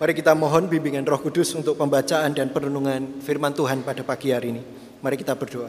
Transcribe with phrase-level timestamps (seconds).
[0.00, 4.56] Mari kita mohon bimbingan Roh Kudus untuk pembacaan dan perenungan firman Tuhan pada pagi hari
[4.56, 4.62] ini.
[5.04, 5.68] Mari kita berdoa.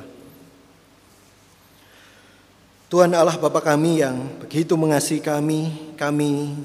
[2.88, 6.56] Tuhan Allah Bapa kami yang begitu mengasihi kami, kami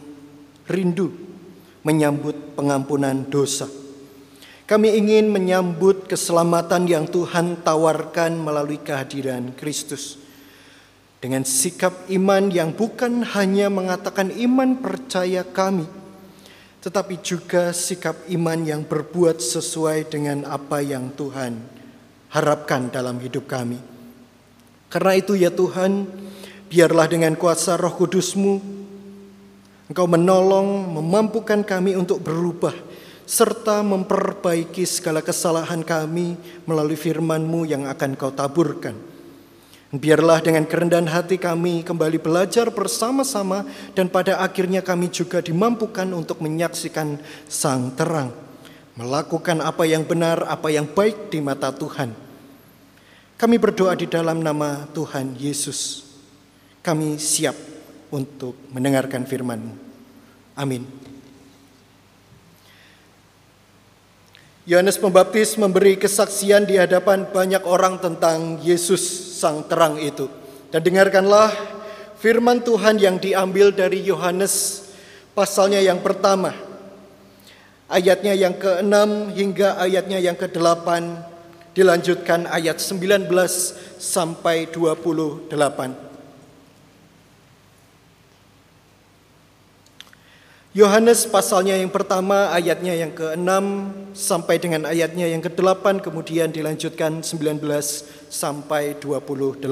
[0.70, 1.10] rindu
[1.82, 3.66] menyambut pengampunan dosa.
[4.70, 10.22] Kami ingin menyambut keselamatan yang Tuhan tawarkan melalui kehadiran Kristus.
[11.18, 15.95] Dengan sikap iman yang bukan hanya mengatakan iman percaya kami,
[16.86, 21.58] tetapi juga sikap iman yang berbuat sesuai dengan apa yang Tuhan
[22.30, 23.82] harapkan dalam hidup kami.
[24.86, 26.06] Karena itu ya Tuhan,
[26.70, 28.62] biarlah dengan kuasa roh kudusmu,
[29.90, 32.74] Engkau menolong, memampukan kami untuk berubah,
[33.26, 36.38] serta memperbaiki segala kesalahan kami
[36.70, 38.94] melalui firman-Mu yang akan Kau taburkan.
[39.94, 43.62] Biarlah dengan kerendahan hati kami kembali belajar bersama-sama
[43.94, 48.34] dan pada akhirnya kami juga dimampukan untuk menyaksikan sang terang.
[48.98, 52.10] Melakukan apa yang benar, apa yang baik di mata Tuhan.
[53.38, 56.02] Kami berdoa di dalam nama Tuhan Yesus.
[56.82, 57.54] Kami siap
[58.10, 59.74] untuk mendengarkan firman-Mu.
[60.58, 60.82] Amin.
[64.66, 68.98] Yohanes Pembaptis memberi kesaksian di hadapan banyak orang tentang Yesus
[69.38, 70.26] sang terang itu.
[70.74, 71.54] Dan dengarkanlah
[72.18, 74.82] firman Tuhan yang diambil dari Yohanes
[75.38, 76.50] pasalnya yang pertama.
[77.86, 80.88] Ayatnya yang ke-6 hingga ayatnya yang ke-8
[81.70, 83.30] dilanjutkan ayat 19
[84.02, 86.05] sampai 28.
[90.76, 93.48] Yohanes pasalnya yang pertama ayatnya yang ke-6
[94.12, 97.64] sampai dengan ayatnya yang ke-8 kemudian dilanjutkan 19
[98.28, 99.64] sampai 28.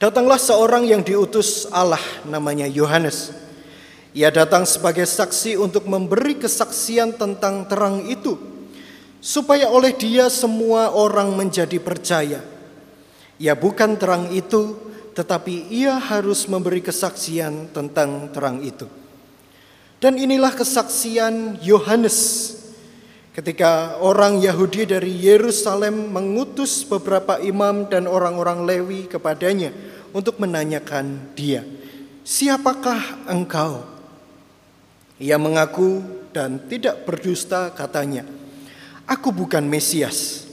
[0.00, 3.36] Datanglah seorang yang diutus Allah namanya Yohanes.
[4.16, 8.40] Ia datang sebagai saksi untuk memberi kesaksian tentang terang itu
[9.20, 12.40] supaya oleh dia semua orang menjadi percaya.
[13.36, 14.72] Ia bukan terang itu
[15.12, 19.01] tetapi ia harus memberi kesaksian tentang terang itu.
[20.02, 22.50] Dan inilah kesaksian Yohanes
[23.38, 29.70] ketika orang Yahudi dari Yerusalem mengutus beberapa imam dan orang-orang Lewi kepadanya
[30.10, 31.62] untuk menanyakan dia,
[32.26, 33.86] "Siapakah engkau?"
[35.22, 36.02] Ia mengaku
[36.34, 38.26] dan tidak berdusta katanya,
[39.06, 40.50] "Aku bukan Mesias."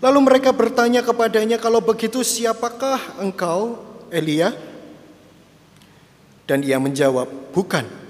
[0.00, 4.56] Lalu mereka bertanya kepadanya, "Kalau begitu siapakah engkau, Elia?"
[6.48, 8.03] Dan ia menjawab, "Bukan."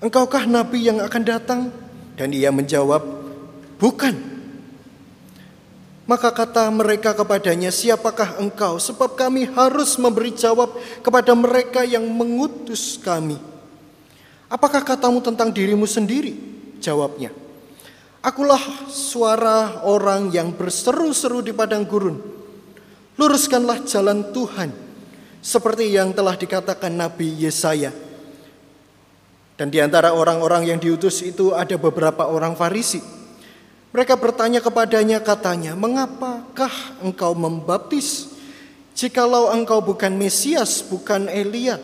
[0.00, 1.60] Engkaukah nabi yang akan datang?
[2.16, 3.04] Dan ia menjawab,
[3.76, 4.16] bukan.
[6.08, 8.80] Maka kata mereka kepadanya, siapakah engkau?
[8.80, 10.74] Sebab kami harus memberi jawab
[11.04, 13.38] kepada mereka yang mengutus kami.
[14.50, 16.34] Apakah katamu tentang dirimu sendiri?
[16.82, 17.30] Jawabnya,
[18.20, 18.60] Akulah
[18.90, 22.20] suara orang yang berseru-seru di padang gurun.
[23.16, 24.72] Luruskanlah jalan Tuhan,
[25.40, 28.09] seperti yang telah dikatakan Nabi Yesaya.
[29.60, 32.96] Dan di antara orang-orang yang diutus itu ada beberapa orang Farisi.
[33.92, 38.32] Mereka bertanya kepadanya katanya, "Mengapakah engkau membaptis
[38.96, 41.76] jikalau engkau bukan Mesias, bukan Elia,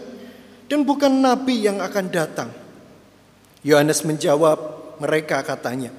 [0.72, 2.48] dan bukan nabi yang akan datang?"
[3.60, 4.56] Yohanes menjawab
[4.96, 5.92] mereka katanya,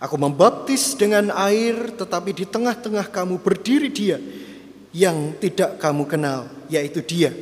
[0.00, 4.16] "Aku membaptis dengan air, tetapi di tengah-tengah kamu berdiri dia
[4.96, 7.36] yang tidak kamu kenal, yaitu dia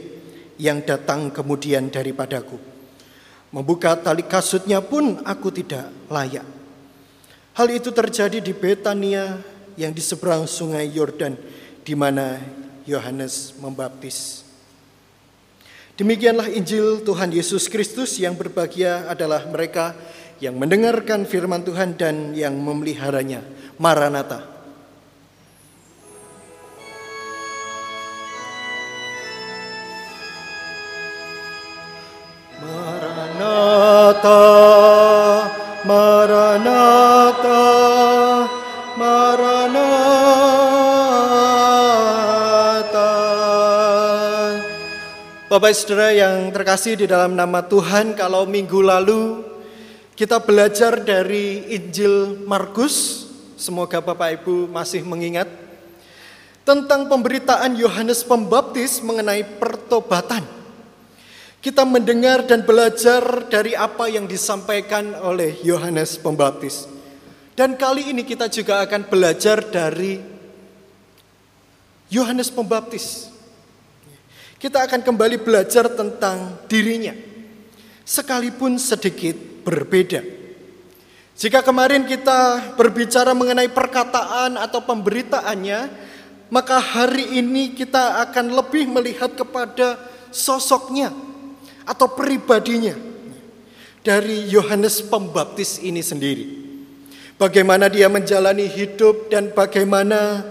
[0.58, 2.73] yang datang kemudian daripadaku."
[3.54, 6.42] Membuka tali kasutnya pun aku tidak layak.
[7.54, 9.38] Hal itu terjadi di Betania
[9.78, 11.38] yang di seberang sungai Yordan
[11.86, 12.42] di mana
[12.82, 14.42] Yohanes membaptis.
[15.94, 19.94] Demikianlah Injil Tuhan Yesus Kristus yang berbahagia adalah mereka
[20.42, 23.46] yang mendengarkan firman Tuhan dan yang memeliharanya.
[23.78, 24.53] Maranatha.
[33.64, 34.44] Maranatha,
[35.88, 37.64] Maranatha,
[39.00, 39.88] Maranatha.
[45.48, 49.40] Bapak Saudara yang terkasih di dalam nama Tuhan, kalau minggu lalu
[50.12, 53.24] kita belajar dari Injil Markus,
[53.56, 55.48] semoga Bapak Ibu masih mengingat
[56.68, 60.63] tentang pemberitaan Yohanes Pembaptis mengenai pertobatan
[61.64, 66.84] kita mendengar dan belajar dari apa yang disampaikan oleh Yohanes Pembaptis.
[67.56, 70.20] Dan kali ini kita juga akan belajar dari
[72.12, 73.32] Yohanes Pembaptis.
[74.60, 77.32] Kita akan kembali belajar tentang dirinya.
[78.04, 79.32] sekalipun sedikit
[79.64, 80.20] berbeda.
[81.40, 85.88] Jika kemarin kita berbicara mengenai perkataan atau pemberitaannya,
[86.52, 89.96] maka hari ini kita akan lebih melihat kepada
[90.28, 91.16] sosoknya
[91.84, 92.96] atau pribadinya
[94.04, 96.64] dari Yohanes Pembaptis ini sendiri.
[97.40, 100.44] Bagaimana dia menjalani hidup dan bagaimana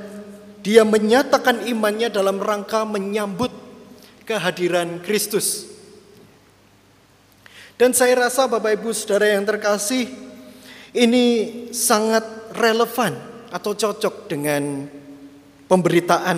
[0.64, 3.52] dia menyatakan imannya dalam rangka menyambut
[4.24, 5.70] kehadiran Kristus.
[7.76, 10.08] Dan saya rasa Bapak Ibu Saudara yang terkasih,
[10.96, 11.26] ini
[11.74, 13.18] sangat relevan
[13.50, 14.88] atau cocok dengan
[15.68, 16.38] pemberitaan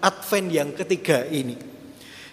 [0.00, 1.69] Advent yang ketiga ini.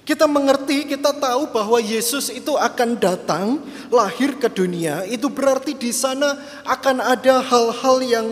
[0.08, 3.60] Kita mengerti, kita tahu bahwa Yesus itu akan datang,
[3.92, 5.04] lahir ke dunia.
[5.04, 8.28] Itu berarti di sana akan ada hal-hal yang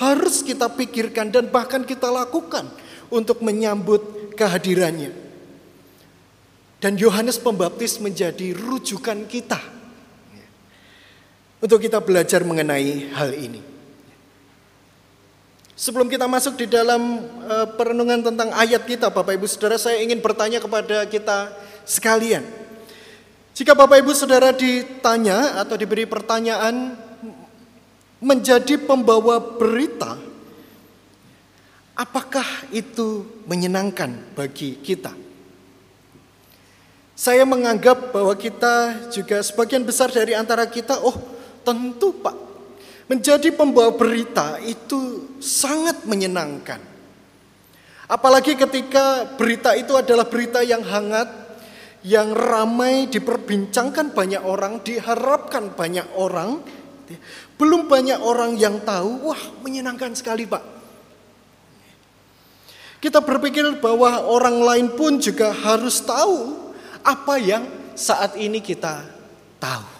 [0.00, 2.64] harus kita pikirkan dan bahkan kita lakukan
[3.12, 5.12] untuk menyambut kehadirannya.
[6.80, 9.60] Dan Yohanes Pembaptis menjadi rujukan kita
[11.60, 13.67] untuk kita belajar mengenai hal ini.
[15.78, 20.18] Sebelum kita masuk di dalam uh, perenungan tentang ayat kita, Bapak Ibu Saudara, saya ingin
[20.18, 21.54] bertanya kepada kita
[21.86, 22.42] sekalian.
[23.54, 26.98] Jika Bapak Ibu Saudara ditanya atau diberi pertanyaan
[28.18, 30.18] menjadi pembawa berita,
[31.94, 35.14] apakah itu menyenangkan bagi kita?
[37.14, 41.14] Saya menganggap bahwa kita juga sebagian besar dari antara kita, oh
[41.62, 42.10] tentu
[43.08, 46.76] Menjadi pembawa berita itu sangat menyenangkan.
[48.08, 51.28] Apalagi ketika berita itu adalah berita yang hangat,
[52.04, 56.60] yang ramai diperbincangkan banyak orang, diharapkan banyak orang.
[57.56, 60.64] Belum banyak orang yang tahu, wah menyenangkan sekali Pak.
[62.98, 67.64] Kita berpikir bahwa orang lain pun juga harus tahu apa yang
[67.94, 69.06] saat ini kita
[69.62, 69.97] tahu.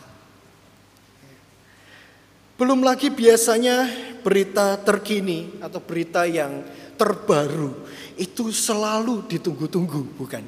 [2.59, 3.87] Belum lagi biasanya
[4.19, 6.67] berita terkini atau berita yang
[6.99, 7.87] terbaru
[8.19, 10.43] itu selalu ditunggu-tunggu, bukan?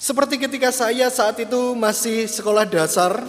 [0.00, 3.20] Seperti ketika saya saat itu masih sekolah dasar,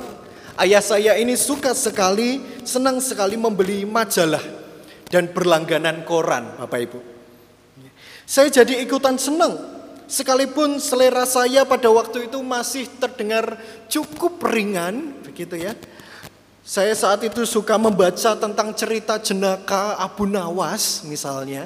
[0.63, 4.39] ayah saya ini suka sekali, senang sekali membeli majalah
[5.11, 6.99] dan berlangganan koran, Bapak Ibu.
[8.23, 9.59] Saya jadi ikutan senang,
[10.07, 13.59] sekalipun selera saya pada waktu itu masih terdengar
[13.91, 15.75] cukup ringan, begitu ya.
[16.61, 21.65] Saya saat itu suka membaca tentang cerita jenaka Abu Nawas misalnya.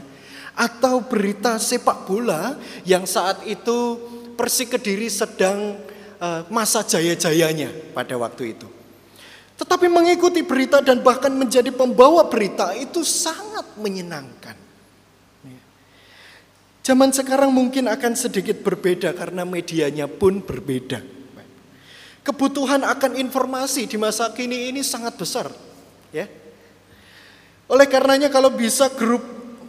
[0.56, 2.56] Atau berita sepak bola
[2.88, 4.00] yang saat itu
[4.39, 5.75] Persik Kediri sedang
[6.19, 8.68] uh, masa jaya-jayanya pada waktu itu.
[9.56, 14.56] Tetapi mengikuti berita dan bahkan menjadi pembawa berita itu sangat menyenangkan.
[16.86, 21.01] Zaman sekarang mungkin akan sedikit berbeda karena medianya pun berbeda.
[22.25, 25.45] Kebutuhan akan informasi di masa kini ini sangat besar,
[26.10, 26.25] ya.
[27.69, 29.22] Oleh karenanya kalau bisa grup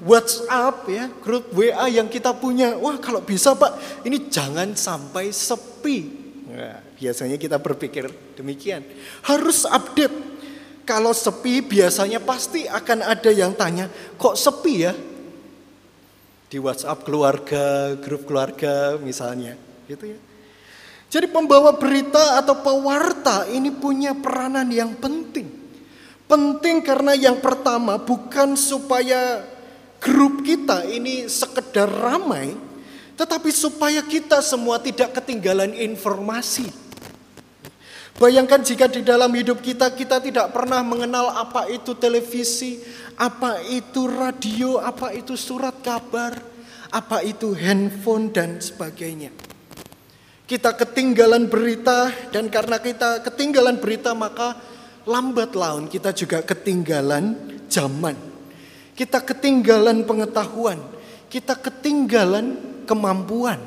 [0.08, 5.98] WhatsApp ya, grup WA yang kita punya, wah kalau bisa Pak, ini jangan sampai sepi.
[6.48, 8.08] Nah, biasanya kita berpikir
[8.40, 8.80] demikian.
[9.24, 10.16] Harus update.
[10.86, 14.96] Kalau sepi biasanya pasti akan ada yang tanya, kok sepi ya?
[16.46, 19.58] Di WhatsApp keluarga, grup keluarga misalnya,
[19.90, 20.18] gitu ya.
[21.06, 25.46] Jadi pembawa berita atau pewarta ini punya peranan yang penting.
[26.26, 29.46] Penting karena yang pertama bukan supaya
[30.02, 32.58] grup kita ini sekedar ramai,
[33.14, 36.66] tetapi supaya kita semua tidak ketinggalan informasi.
[38.16, 42.82] Bayangkan jika di dalam hidup kita kita tidak pernah mengenal apa itu televisi,
[43.14, 46.34] apa itu radio, apa itu surat kabar,
[46.90, 49.45] apa itu handphone dan sebagainya.
[50.46, 54.54] Kita ketinggalan berita dan karena kita ketinggalan berita maka
[55.02, 57.34] lambat laun kita juga ketinggalan
[57.66, 58.14] zaman.
[58.94, 60.78] Kita ketinggalan pengetahuan,
[61.26, 63.58] kita ketinggalan kemampuan,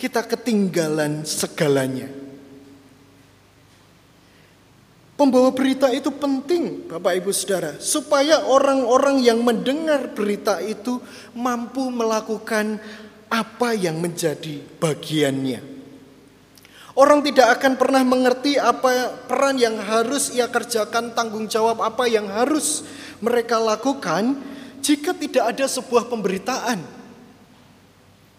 [0.00, 2.08] kita ketinggalan segalanya.
[5.20, 10.96] Pembawa berita itu penting, Bapak Ibu Saudara, supaya orang-orang yang mendengar berita itu
[11.36, 12.80] mampu melakukan
[13.28, 15.79] apa yang menjadi bagiannya.
[17.00, 22.28] Orang tidak akan pernah mengerti apa peran yang harus ia kerjakan, tanggung jawab apa yang
[22.28, 22.84] harus
[23.24, 24.36] mereka lakukan
[24.84, 26.84] jika tidak ada sebuah pemberitaan.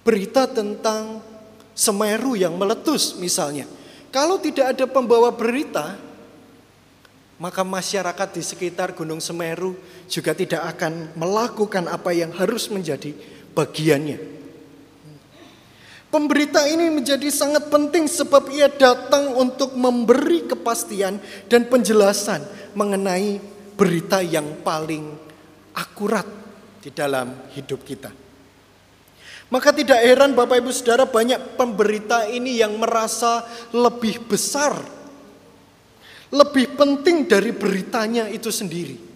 [0.05, 1.25] Berita tentang
[1.73, 3.65] Semeru yang meletus misalnya.
[4.13, 5.97] Kalau tidak ada pembawa berita,
[7.41, 9.73] maka masyarakat di sekitar Gunung Semeru
[10.05, 13.17] juga tidak akan melakukan apa yang harus menjadi
[13.57, 14.40] bagiannya.
[16.11, 21.15] Pemberita ini menjadi sangat penting sebab ia datang untuk memberi kepastian
[21.47, 22.43] dan penjelasan
[22.75, 23.39] mengenai
[23.79, 25.07] berita yang paling
[25.71, 26.27] akurat
[26.83, 28.11] di dalam hidup kita.
[29.51, 34.75] Maka tidak heran Bapak Ibu Saudara banyak pemberita ini yang merasa lebih besar,
[36.27, 39.10] lebih penting dari beritanya itu sendiri.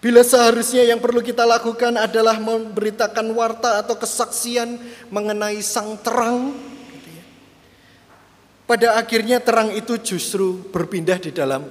[0.00, 4.80] Bila seharusnya yang perlu kita lakukan adalah memberitakan warta atau kesaksian
[5.12, 6.56] mengenai sang terang.
[6.88, 7.24] Gitu ya.
[8.64, 11.68] Pada akhirnya terang itu justru berpindah di dalam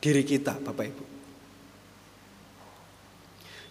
[0.00, 1.04] diri kita Bapak Ibu.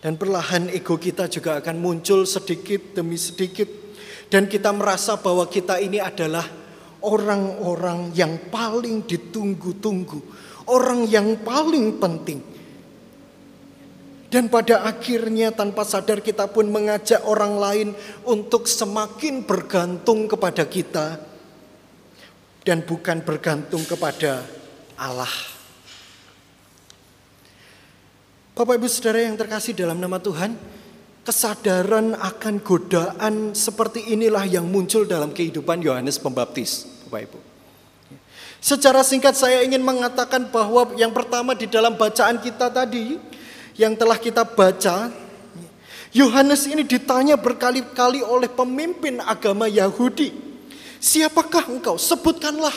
[0.05, 3.65] Dan perlahan ego kita juga akan muncul sedikit demi sedikit.
[4.29, 6.45] Dan kita merasa bahwa kita ini adalah
[7.01, 10.21] orang-orang yang paling ditunggu-tunggu.
[10.69, 12.53] Orang yang paling penting
[14.33, 17.89] dan pada akhirnya tanpa sadar kita pun mengajak orang lain
[18.25, 21.21] untuk semakin bergantung kepada kita
[22.65, 24.41] dan bukan bergantung kepada
[24.97, 25.29] Allah.
[28.57, 30.57] Bapak Ibu Saudara yang terkasih dalam nama Tuhan,
[31.21, 37.39] kesadaran akan godaan seperti inilah yang muncul dalam kehidupan Yohanes Pembaptis, Bapak Ibu.
[38.57, 43.33] Secara singkat saya ingin mengatakan bahwa yang pertama di dalam bacaan kita tadi,
[43.73, 45.09] yang telah kita baca,
[46.13, 50.29] Yohanes ini ditanya berkali-kali oleh pemimpin agama Yahudi,
[51.01, 51.97] "Siapakah engkau?
[51.97, 52.73] Sebutkanlah.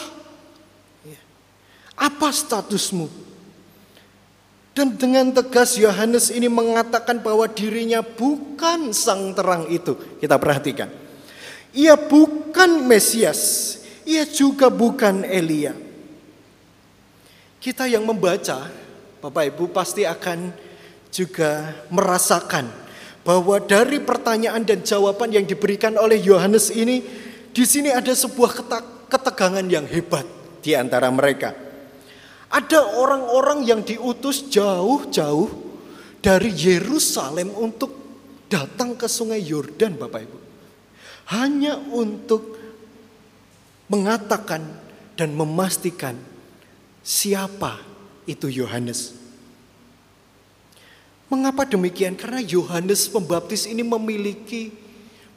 [1.97, 3.09] Apa statusmu?"
[4.77, 9.97] Dan dengan tegas Yohanes ini mengatakan bahwa dirinya bukan sang terang itu.
[10.21, 10.93] Kita perhatikan.
[11.73, 13.41] Ia bukan Mesias,
[14.05, 15.73] ia juga bukan Elia.
[17.61, 18.69] Kita yang membaca,
[19.25, 20.53] Bapak Ibu pasti akan
[21.11, 22.69] juga merasakan
[23.27, 27.03] bahwa dari pertanyaan dan jawaban yang diberikan oleh Yohanes ini
[27.51, 28.63] di sini ada sebuah
[29.11, 30.23] ketegangan yang hebat
[30.63, 31.51] di antara mereka.
[32.47, 35.51] Ada orang-orang yang diutus jauh-jauh
[36.23, 37.91] dari Yerusalem untuk
[38.47, 40.39] datang ke Sungai Yordan, Bapak Ibu.
[41.35, 42.55] Hanya untuk
[43.91, 44.63] mengatakan
[45.19, 46.15] dan memastikan
[47.03, 47.83] siapa
[48.31, 49.26] itu Yohanes.
[51.27, 52.15] Mengapa demikian?
[52.15, 54.71] Karena Yohanes Pembaptis ini memiliki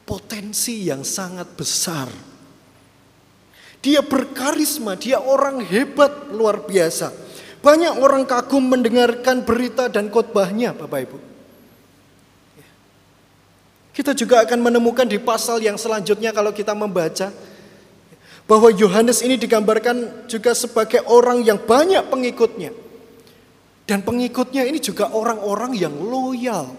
[0.06, 2.06] potensi yang sangat besar.
[3.80, 7.10] Dia berkarisma, dia orang hebat luar biasa.
[7.60, 11.18] Banyak orang kagum mendengarkan berita dan khotbahnya, Bapak Ibu.
[13.90, 17.34] Kita juga akan menemukan di pasal yang selanjutnya kalau kita membaca
[18.46, 22.72] bahwa Yohanes ini digambarkan juga sebagai orang yang banyak pengikutnya.
[23.90, 26.70] Dan pengikutnya ini juga orang-orang yang loyal.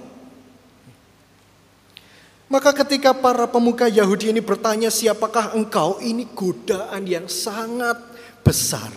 [2.47, 7.99] Maka ketika para pemuka Yahudi ini bertanya siapakah engkau, ini godaan yang sangat
[8.47, 8.87] besar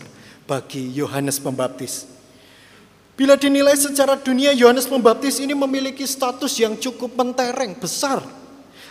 [0.46, 2.06] bagi Yohanes Pembaptis.
[3.18, 8.22] Bila dinilai secara dunia, Yohanes Pembaptis ini memiliki status yang cukup mentereng, besar,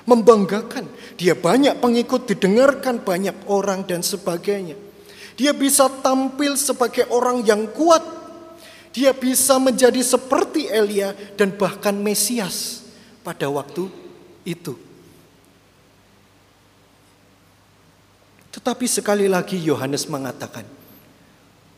[0.04, 0.84] membanggakan.
[1.16, 4.76] Dia banyak pengikut, didengarkan banyak orang dan sebagainya.
[5.40, 8.23] Dia bisa tampil sebagai orang yang kuat
[8.94, 12.86] dia bisa menjadi seperti Elia dan bahkan Mesias
[13.26, 13.90] pada waktu
[14.46, 14.78] itu.
[18.54, 20.62] Tetapi sekali lagi Yohanes mengatakan,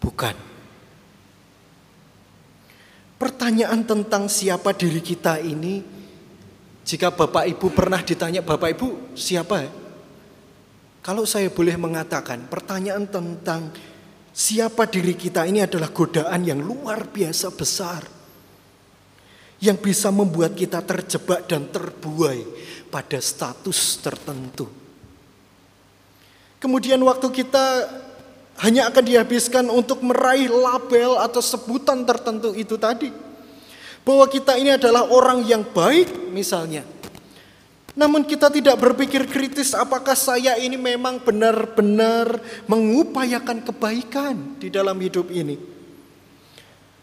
[0.03, 0.35] bukan.
[3.15, 5.79] Pertanyaan tentang siapa diri kita ini,
[6.83, 9.71] jika Bapak Ibu pernah ditanya, Bapak Ibu siapa?
[10.99, 13.71] Kalau saya boleh mengatakan, pertanyaan tentang
[14.35, 18.03] Siapa diri kita ini adalah godaan yang luar biasa besar.
[19.63, 22.43] Yang bisa membuat kita terjebak dan terbuai
[22.91, 24.67] pada status tertentu.
[26.59, 27.87] Kemudian waktu kita
[28.59, 33.15] hanya akan dihabiskan untuk meraih label atau sebutan tertentu itu tadi.
[34.03, 36.83] Bahwa kita ini adalah orang yang baik misalnya.
[37.95, 45.31] Namun kita tidak berpikir kritis apakah saya ini memang benar-benar mengupayakan kebaikan di dalam hidup
[45.31, 45.55] ini.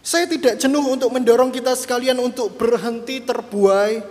[0.05, 4.05] Saya tidak jenuh untuk mendorong kita sekalian untuk berhenti terbuai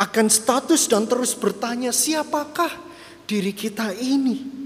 [0.00, 2.72] akan status dan terus bertanya siapakah
[3.28, 4.56] diri kita ini.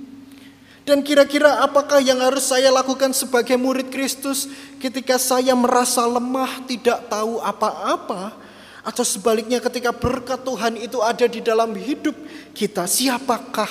[0.86, 4.46] Dan kira-kira apakah yang harus saya lakukan sebagai murid Kristus
[4.78, 8.34] ketika saya merasa lemah, tidak tahu apa-apa,
[8.80, 12.16] atau sebaliknya ketika berkat Tuhan itu ada di dalam hidup
[12.56, 13.68] kita, siapakah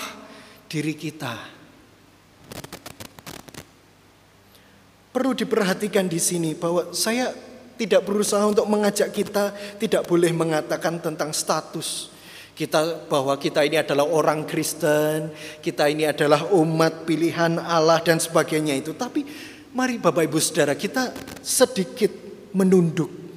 [0.70, 1.34] diri kita?
[5.10, 7.34] Perlu diperhatikan di sini bahwa saya
[7.80, 12.12] tidak berusaha untuk mengajak kita tidak boleh mengatakan tentang status.
[12.54, 15.32] Kita bahwa kita ini adalah orang Kristen,
[15.64, 18.92] kita ini adalah umat pilihan Allah dan sebagainya itu.
[18.92, 19.24] Tapi
[19.72, 22.12] mari Bapak Ibu Saudara kita sedikit
[22.52, 23.29] menunduk.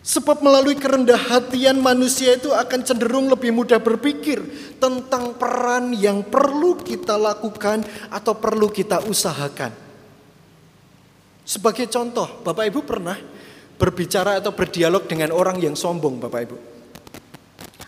[0.00, 4.40] Sebab melalui kerendah hatian manusia itu akan cenderung lebih mudah berpikir
[4.80, 9.76] tentang peran yang perlu kita lakukan atau perlu kita usahakan.
[11.44, 13.18] Sebagai contoh, Bapak Ibu pernah
[13.76, 16.56] berbicara atau berdialog dengan orang yang sombong, Bapak Ibu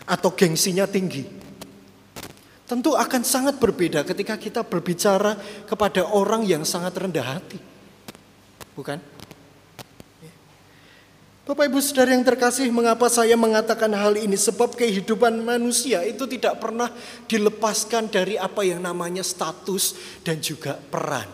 [0.07, 1.23] atau gengsinya tinggi.
[2.63, 5.35] Tentu akan sangat berbeda ketika kita berbicara
[5.67, 7.59] kepada orang yang sangat rendah hati.
[8.73, 9.12] Bukan?
[11.43, 14.39] Bapak Ibu Saudara yang terkasih, mengapa saya mengatakan hal ini?
[14.39, 16.87] Sebab kehidupan manusia itu tidak pernah
[17.27, 19.91] dilepaskan dari apa yang namanya status
[20.23, 21.27] dan juga peran.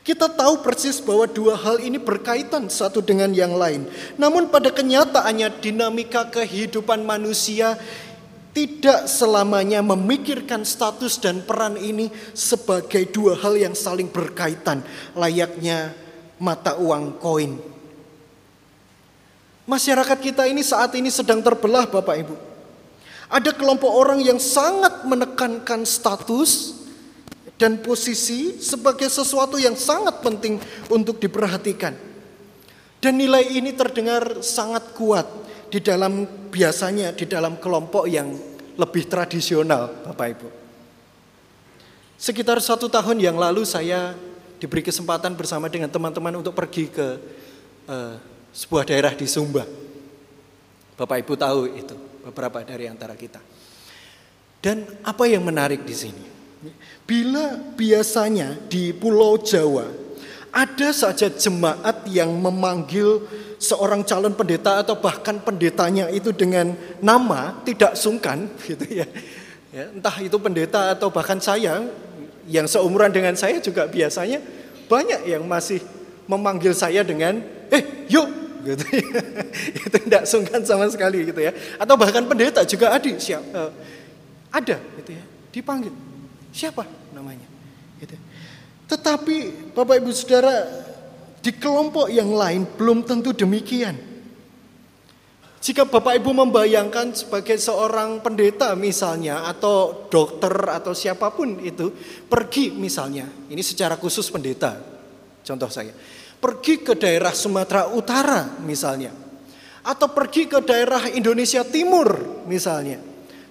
[0.00, 3.84] Kita tahu persis bahwa dua hal ini berkaitan satu dengan yang lain.
[4.16, 7.76] Namun pada kenyataannya dinamika kehidupan manusia
[8.56, 14.80] tidak selamanya memikirkan status dan peran ini sebagai dua hal yang saling berkaitan,
[15.12, 15.92] layaknya
[16.40, 17.71] mata uang koin.
[19.64, 22.34] Masyarakat kita ini saat ini sedang terbelah, Bapak Ibu.
[23.32, 26.82] Ada kelompok orang yang sangat menekankan status,
[27.62, 30.58] dan posisi sebagai sesuatu yang sangat penting
[30.90, 31.94] untuk diperhatikan.
[32.98, 35.30] Dan nilai ini terdengar sangat kuat
[35.70, 38.34] di dalam biasanya di dalam kelompok yang
[38.74, 40.48] lebih tradisional, Bapak Ibu.
[42.18, 44.14] Sekitar satu tahun yang lalu saya
[44.58, 47.06] diberi kesempatan bersama dengan teman-teman untuk pergi ke
[47.86, 48.14] uh,
[48.52, 49.64] sebuah daerah di Sumba.
[50.94, 53.40] Bapak Ibu tahu itu beberapa dari antara kita.
[54.62, 56.24] Dan apa yang menarik di sini?
[57.02, 59.90] Bila biasanya di Pulau Jawa
[60.52, 63.26] ada saja jemaat yang memanggil
[63.58, 69.06] seorang calon pendeta atau bahkan pendetanya itu dengan nama tidak sungkan gitu ya.
[69.74, 71.82] ya entah itu pendeta atau bahkan saya
[72.46, 74.38] yang seumuran dengan saya juga biasanya
[74.86, 75.80] banyak yang masih
[76.28, 77.40] memanggil saya dengan
[77.72, 79.04] eh yuk gitu ya.
[79.76, 83.70] itu tidak sungkan sama sekali gitu ya atau bahkan pendeta juga ada siap uh,
[84.54, 85.92] ada gitu ya dipanggil
[86.52, 86.84] Siapa
[87.16, 87.48] namanya?
[87.96, 88.14] Gitu.
[88.86, 90.68] Tetapi Bapak Ibu Saudara
[91.40, 93.96] di kelompok yang lain belum tentu demikian.
[95.62, 101.88] Jika Bapak Ibu membayangkan sebagai seorang pendeta misalnya atau dokter atau siapa pun itu
[102.28, 104.76] pergi misalnya, ini secara khusus pendeta,
[105.46, 105.94] contoh saya,
[106.42, 109.14] pergi ke daerah Sumatera Utara misalnya,
[109.86, 112.98] atau pergi ke daerah Indonesia Timur misalnya,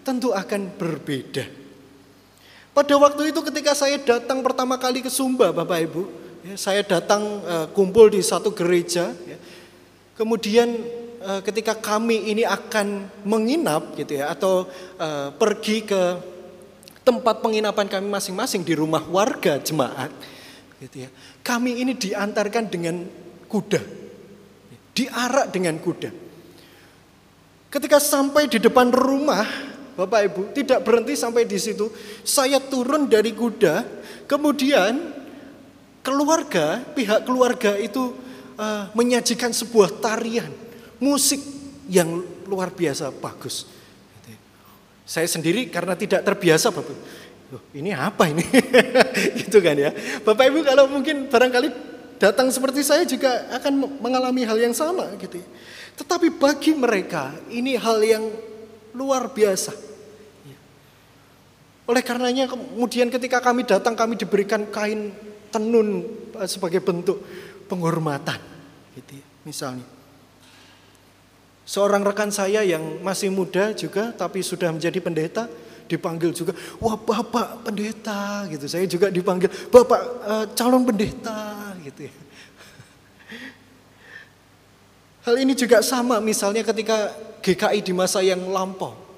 [0.04, 1.48] tentu akan berbeda.
[2.76, 6.04] Pada waktu itu ketika saya datang pertama kali ke Sumba Bapak Ibu,
[6.44, 9.12] ya, saya datang uh, kumpul di satu gereja.
[9.28, 9.40] Ya.
[10.16, 10.80] Kemudian
[11.24, 14.68] uh, ketika kami ini akan menginap gitu ya atau
[15.00, 16.02] uh, pergi ke
[17.02, 20.14] tempat penginapan kami masing-masing di rumah warga jemaat
[20.82, 21.10] gitu ya.
[21.46, 23.06] Kami ini diantarkan dengan
[23.46, 23.82] kuda.
[24.92, 26.10] Diarak dengan kuda.
[27.72, 29.48] Ketika sampai di depan rumah
[29.96, 31.92] Bapak Ibu, tidak berhenti sampai di situ.
[32.26, 33.86] Saya turun dari kuda,
[34.26, 35.14] kemudian
[36.02, 38.16] keluarga, pihak keluarga itu
[38.58, 40.50] uh, menyajikan sebuah tarian,
[40.98, 41.40] musik
[41.92, 43.68] yang luar biasa bagus.
[45.12, 46.96] Saya sendiri karena tidak terbiasa, Bapak.
[47.52, 48.48] Loh, ini apa ini?
[49.44, 49.92] gitu kan ya.
[50.24, 51.70] Bapak Ibu kalau mungkin barangkali
[52.16, 55.38] datang seperti saya juga akan mengalami hal yang sama gitu.
[55.38, 55.48] Ya.
[56.00, 58.24] Tetapi bagi mereka ini hal yang
[58.92, 59.72] Luar biasa.
[61.88, 65.12] Oleh karenanya kemudian ketika kami datang kami diberikan kain
[65.52, 66.08] tenun
[66.40, 67.20] eh, sebagai bentuk
[67.68, 68.40] penghormatan.
[68.96, 69.88] Gitu ya, misalnya.
[71.64, 75.48] Seorang rekan saya yang masih muda juga tapi sudah menjadi pendeta
[75.92, 78.64] dipanggil juga, wah bapak pendeta gitu.
[78.72, 82.12] Saya juga dipanggil bapak uh, calon pendeta gitu ya.
[85.28, 87.12] Hal ini juga sama misalnya ketika
[87.44, 89.12] GKI di masa yang lampau.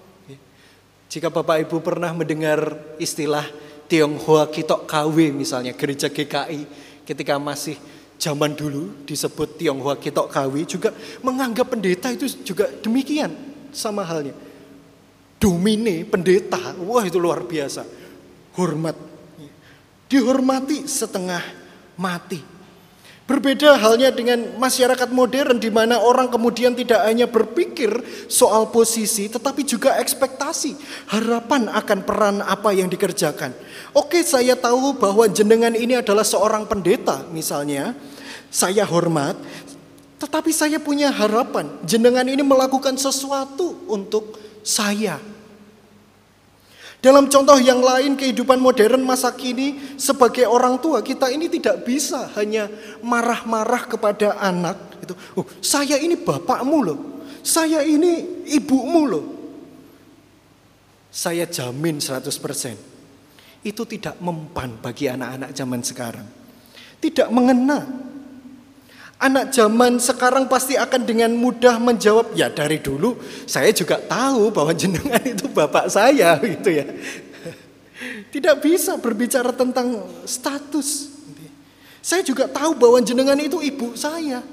[1.13, 3.45] Jika Bapak Ibu pernah mendengar istilah
[3.85, 6.65] Tionghoa Kitok KW misalnya gereja GKI
[7.05, 7.77] ketika masih
[8.17, 10.89] zaman dulu disebut Tionghoa Kitok KW juga
[11.21, 13.29] menganggap pendeta itu juga demikian
[13.69, 14.33] sama halnya.
[15.43, 17.83] Domine pendeta, wah itu luar biasa.
[18.55, 18.95] Hormat.
[20.07, 21.43] Dihormati setengah
[21.99, 22.39] mati.
[23.27, 27.91] Berbeda halnya dengan masyarakat modern di mana orang kemudian tidak hanya berpikir
[28.31, 30.79] soal posisi tetapi juga ekspektasi,
[31.11, 33.51] harapan akan peran apa yang dikerjakan.
[33.91, 37.91] Oke, saya tahu bahwa jenengan ini adalah seorang pendeta misalnya.
[38.47, 39.35] Saya hormat,
[40.23, 45.32] Tetapi saya punya harapan, jenengan ini melakukan sesuatu untuk saya.
[47.03, 52.31] Dalam contoh yang lain kehidupan modern masa kini sebagai orang tua kita ini tidak bisa
[52.39, 52.71] hanya
[53.03, 55.11] marah-marah kepada anak itu.
[55.35, 56.99] Oh, saya ini bapakmu loh.
[57.43, 59.25] Saya ini ibumu loh.
[61.11, 62.23] Saya jamin 100%
[63.67, 66.27] itu tidak mempan bagi anak-anak zaman sekarang.
[67.03, 67.83] Tidak mengena.
[69.21, 73.15] Anak zaman sekarang pasti akan dengan mudah menjawab, ya dari dulu
[73.47, 76.85] saya juga tahu bahwa jenengan itu bapak saya gitu ya.
[78.33, 81.13] Tidak bisa berbicara tentang status.
[82.03, 84.43] Saya juga tahu bahwa jenengan itu ibu saya.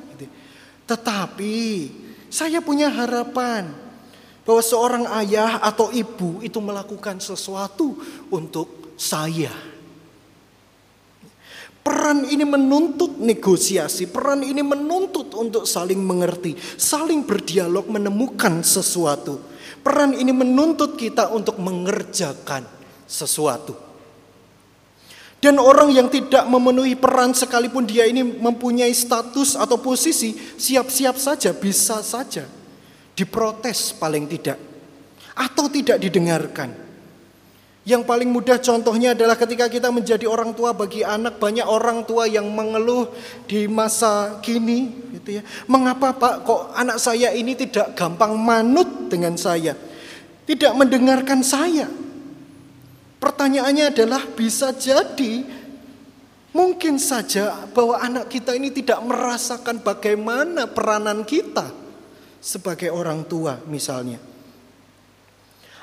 [0.86, 1.90] Tetapi
[2.30, 3.74] saya punya harapan
[4.46, 7.98] bahwa seorang ayah atau ibu itu melakukan sesuatu
[8.30, 9.69] untuk saya.
[11.80, 19.40] Peran ini menuntut negosiasi, peran ini menuntut untuk saling mengerti, saling berdialog, menemukan sesuatu.
[19.80, 22.68] Peran ini menuntut kita untuk mengerjakan
[23.08, 23.72] sesuatu.
[25.40, 31.56] Dan orang yang tidak memenuhi peran sekalipun dia ini mempunyai status atau posisi, siap-siap saja,
[31.56, 32.44] bisa saja
[33.20, 34.56] diprotes paling tidak.
[35.36, 36.89] Atau tidak didengarkan.
[37.80, 42.28] Yang paling mudah contohnya adalah ketika kita menjadi orang tua bagi anak, banyak orang tua
[42.28, 43.08] yang mengeluh
[43.48, 45.42] di masa kini, gitu ya.
[45.64, 49.72] Mengapa Pak kok anak saya ini tidak gampang manut dengan saya?
[50.44, 51.88] Tidak mendengarkan saya.
[53.16, 55.44] Pertanyaannya adalah bisa jadi
[56.52, 61.68] mungkin saja bahwa anak kita ini tidak merasakan bagaimana peranan kita
[62.40, 64.20] sebagai orang tua misalnya.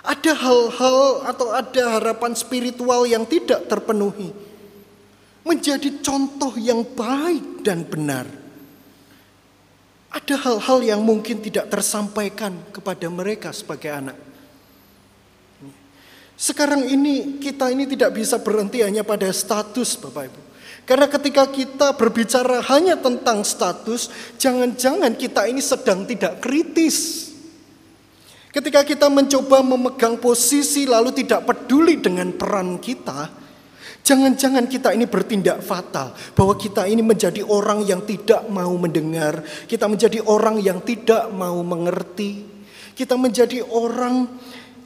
[0.07, 4.31] Ada hal-hal atau ada harapan spiritual yang tidak terpenuhi.
[5.43, 8.23] Menjadi contoh yang baik dan benar.
[10.07, 14.15] Ada hal-hal yang mungkin tidak tersampaikan kepada mereka sebagai anak.
[16.39, 20.41] Sekarang ini kita ini tidak bisa berhenti hanya pada status Bapak Ibu.
[20.87, 24.07] Karena ketika kita berbicara hanya tentang status,
[24.39, 27.27] jangan-jangan kita ini sedang tidak kritis.
[28.47, 33.27] Ketika kita mencoba memegang posisi lalu tidak peduli dengan peran kita,
[34.07, 39.91] jangan-jangan kita ini bertindak fatal bahwa kita ini menjadi orang yang tidak mau mendengar, kita
[39.91, 42.47] menjadi orang yang tidak mau mengerti,
[42.95, 44.31] kita menjadi orang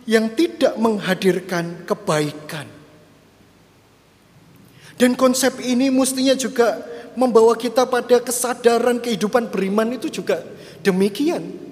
[0.09, 2.65] yang tidak menghadirkan kebaikan.
[4.97, 6.81] Dan konsep ini mestinya juga
[7.13, 10.41] membawa kita pada kesadaran kehidupan beriman itu juga
[10.81, 11.70] demikian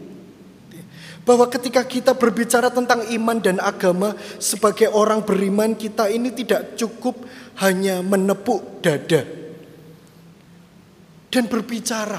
[1.29, 7.21] bahwa ketika kita berbicara tentang iman dan agama sebagai orang beriman kita ini tidak cukup
[7.61, 9.21] hanya menepuk dada
[11.29, 12.17] dan berbicara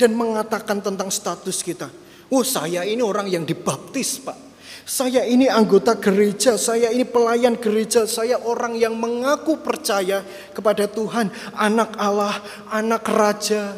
[0.00, 1.92] dan mengatakan tentang status kita.
[2.32, 4.48] Oh saya ini orang yang dibaptis pak.
[4.88, 10.24] Saya ini anggota gereja, saya ini pelayan gereja, saya orang yang mengaku percaya
[10.56, 12.40] kepada Tuhan, anak Allah,
[12.72, 13.76] anak raja.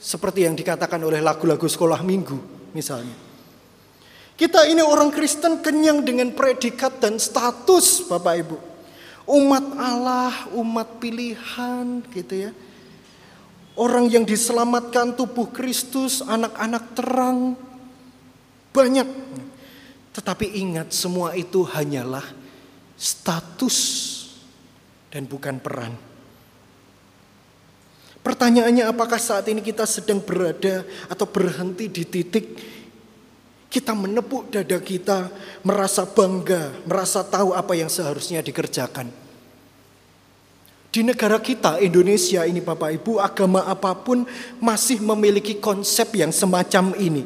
[0.00, 3.14] Seperti yang dikatakan oleh lagu-lagu sekolah minggu misalnya.
[4.36, 8.56] Kita ini orang Kristen kenyang dengan predikat dan status Bapak Ibu.
[9.28, 12.50] Umat Allah, umat pilihan gitu ya.
[13.78, 17.54] Orang yang diselamatkan tubuh Kristus, anak-anak terang.
[18.74, 19.08] Banyak.
[20.12, 22.24] Tetapi ingat semua itu hanyalah
[22.98, 23.78] status
[25.08, 26.11] dan bukan peran.
[28.22, 32.46] Pertanyaannya apakah saat ini kita sedang berada atau berhenti di titik
[33.72, 35.32] kita menepuk dada kita,
[35.64, 39.08] merasa bangga, merasa tahu apa yang seharusnya dikerjakan.
[40.92, 44.28] Di negara kita, Indonesia ini Bapak Ibu, agama apa pun
[44.60, 47.24] masih memiliki konsep yang semacam ini.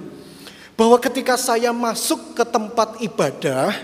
[0.78, 3.74] Bahwa ketika saya masuk ke tempat ibadah,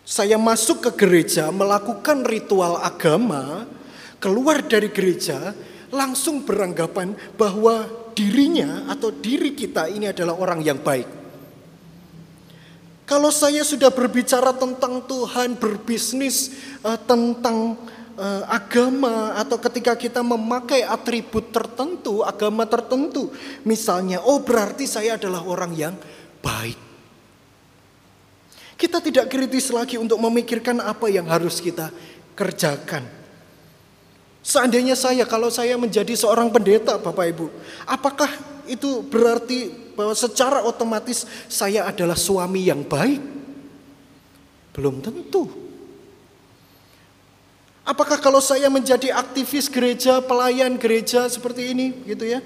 [0.00, 3.68] saya masuk ke gereja melakukan ritual agama,
[4.16, 5.52] keluar dari gereja,
[5.94, 7.86] langsung beranggapan bahwa
[8.18, 11.06] dirinya atau diri kita ini adalah orang yang baik.
[13.04, 17.76] Kalau saya sudah berbicara tentang Tuhan, berbisnis uh, tentang
[18.16, 23.28] uh, agama atau ketika kita memakai atribut tertentu, agama tertentu,
[23.60, 25.94] misalnya, oh berarti saya adalah orang yang
[26.40, 26.80] baik.
[28.80, 31.92] Kita tidak kritis lagi untuk memikirkan apa yang harus kita
[32.32, 33.23] kerjakan.
[34.44, 37.48] Seandainya saya, kalau saya menjadi seorang pendeta Bapak Ibu,
[37.88, 38.28] apakah
[38.68, 43.24] itu berarti bahwa secara otomatis saya adalah suami yang baik?
[44.76, 45.48] Belum tentu.
[47.88, 52.44] Apakah kalau saya menjadi aktivis gereja, pelayan gereja seperti ini gitu ya?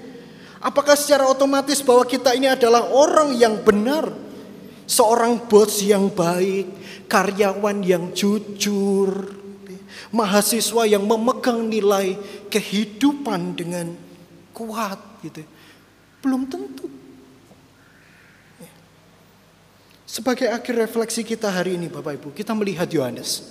[0.63, 4.07] Apakah secara otomatis bahwa kita ini adalah orang yang benar?
[4.89, 6.65] Seorang bos yang baik,
[7.11, 9.38] karyawan yang jujur,
[10.09, 12.17] mahasiswa yang memegang nilai
[12.49, 13.93] kehidupan dengan
[14.53, 15.45] kuat gitu.
[16.19, 16.89] Belum tentu.
[20.09, 23.45] Sebagai akhir refleksi kita hari ini Bapak Ibu, kita melihat Yohanes.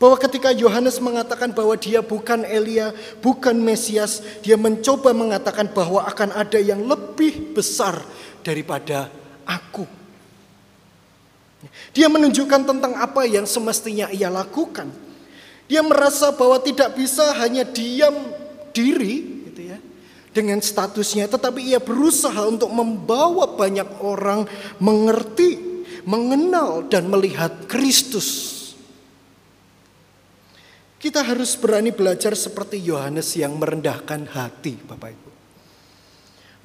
[0.00, 6.32] Bahwa ketika Yohanes mengatakan bahwa dia bukan Elia, bukan Mesias, dia mencoba mengatakan bahwa akan
[6.32, 8.00] ada yang lebih besar
[8.40, 9.12] daripada
[9.44, 9.84] aku.
[11.92, 14.88] Dia menunjukkan tentang apa yang semestinya ia lakukan.
[15.70, 18.34] Dia merasa bahwa tidak bisa hanya diam
[18.74, 19.78] diri gitu ya,
[20.34, 24.50] dengan statusnya, tetapi ia berusaha untuk membawa banyak orang
[24.82, 28.58] mengerti, mengenal dan melihat Kristus.
[30.98, 35.30] Kita harus berani belajar seperti Yohanes yang merendahkan hati, Bapak Ibu.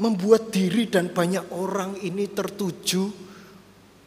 [0.01, 3.05] Membuat diri dan banyak orang ini tertuju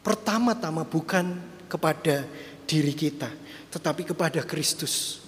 [0.02, 1.38] pertama-tama bukan
[1.70, 2.28] kepada
[2.68, 3.32] diri kita,
[3.68, 5.24] tetapi kepada Kristus.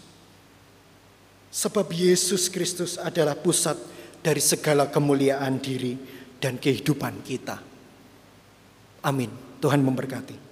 [1.50, 3.74] Sebab Yesus Kristus adalah pusat
[4.22, 5.98] dari segala kemuliaan diri
[6.38, 7.58] dan kehidupan kita.
[9.04, 9.32] Amin.
[9.60, 10.49] Tuhan memberkati.